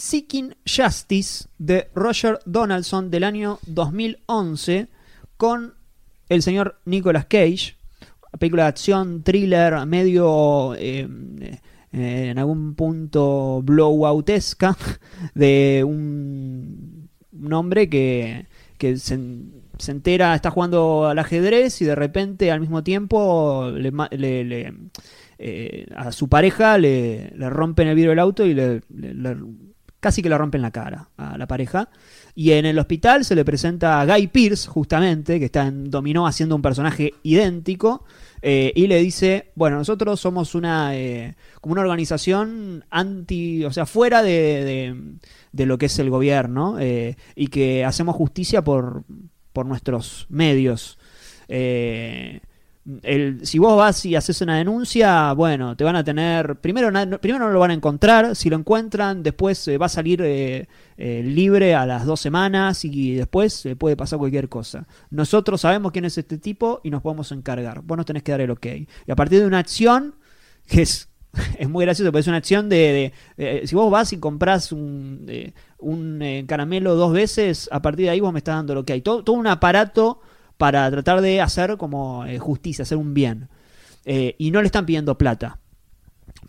[0.00, 4.88] Seeking Justice de Roger Donaldson del año 2011
[5.36, 5.74] con
[6.30, 7.76] el señor Nicolas Cage.
[8.38, 11.06] Película de acción, thriller, medio eh,
[11.92, 14.74] eh, en algún punto blowoutesca
[15.34, 17.10] de un,
[17.52, 18.46] hombre que,
[18.80, 19.18] se,
[19.78, 24.72] se entera, está jugando al ajedrez y de repente al mismo tiempo le,
[25.38, 28.80] eh, a su pareja le, le rompen el vidrio del auto y le-
[30.00, 31.88] casi que le rompen la cara a la pareja.
[32.34, 36.26] Y en el hospital se le presenta a Guy Pearce, justamente, que está en Dominó
[36.26, 38.04] haciendo un personaje idéntico,
[38.42, 43.84] eh, y le dice, bueno, nosotros somos una eh, como una organización anti, o sea,
[43.84, 44.94] fuera de,
[45.52, 49.04] de- lo que es el gobierno, eh, y que hacemos justicia por,
[49.52, 50.98] por nuestros medios.
[53.02, 56.56] El- si vos vas y haces una denuncia, bueno, te van a tener.
[56.60, 58.34] Primero, primero no lo van a encontrar.
[58.34, 60.66] Si lo encuentran, después eh, va a salir eh,
[60.96, 64.86] eh, libre a las dos semanas y después eh, puede pasar cualquier cosa.
[65.10, 67.82] Nosotros sabemos quién es este tipo y nos podemos encargar.
[67.82, 68.66] Vos nos tenés que dar el ok.
[69.06, 70.14] Y a partir de una acción
[70.66, 71.06] que es.
[71.60, 72.76] Es muy gracioso, porque es una acción de.
[72.76, 73.12] de-
[73.62, 75.26] eh, si vos vas y comprás un,
[75.78, 79.00] un caramelo dos veces, a partir de ahí vos me estás dando que hay.
[79.00, 80.20] Todo, todo un aparato
[80.60, 83.48] para tratar de hacer como eh, justicia, hacer un bien.
[84.04, 85.58] Eh, y no le están pidiendo plata.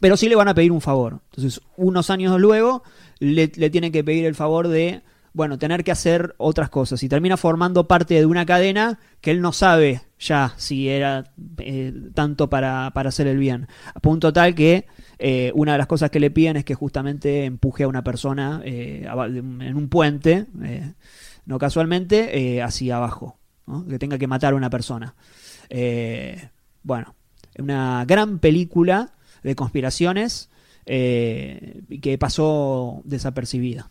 [0.00, 1.20] Pero sí le van a pedir un favor.
[1.30, 2.82] Entonces, unos años luego,
[3.20, 7.04] le, le tienen que pedir el favor de, bueno, tener que hacer otras cosas.
[7.04, 11.92] Y termina formando parte de una cadena que él no sabe ya si era eh,
[12.12, 13.68] tanto para, para hacer el bien.
[13.94, 14.88] A punto tal que
[15.20, 18.60] eh, una de las cosas que le piden es que justamente empuje a una persona
[18.64, 20.46] en un puente,
[21.46, 23.39] no casualmente, hacia abajo.
[23.88, 25.14] Que tenga que matar a una persona.
[25.68, 26.50] Eh,
[26.82, 27.14] bueno,
[27.58, 29.12] una gran película
[29.42, 30.50] de conspiraciones
[30.86, 33.90] eh, que pasó desapercibida.